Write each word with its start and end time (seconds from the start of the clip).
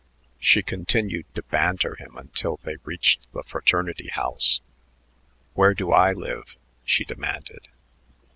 She 0.39 0.63
continued 0.63 1.27
to 1.35 1.43
banter 1.43 1.93
him 1.93 2.17
until 2.17 2.59
they 2.63 2.77
reached 2.77 3.31
the 3.33 3.43
fraternity 3.43 4.07
house. 4.07 4.61
"Where 5.53 5.75
do 5.75 5.91
I 5.91 6.11
live?" 6.11 6.55
she 6.83 7.05
demanded. 7.05 7.67